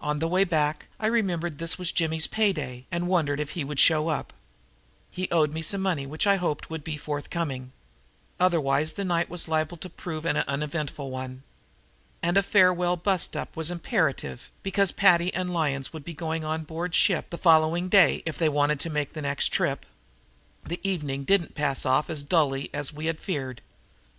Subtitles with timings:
[0.00, 3.64] On the way back I remembered this was Jimmy's pay day and wondered if he
[3.64, 4.34] would show up.
[5.10, 7.72] He owed me some money which I hoped would be forthcoming.
[8.38, 11.42] Otherwise the night was liable to prove an uneventful one.
[12.22, 16.32] And a farewell bust up was imperative because Paddy and Lyons would have to go
[16.32, 19.86] on board ship the following day if they wanted to make the next trip.
[20.66, 23.62] The evening didn't pass off as dully as we had feared.